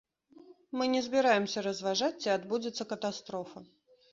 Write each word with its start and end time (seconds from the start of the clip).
Мы 0.79 0.87
не 0.93 1.01
збіраемся 1.09 1.63
разважаць, 1.67 2.19
ці 2.27 2.33
адбудзецца 2.37 2.89
катастрофа. 2.95 3.65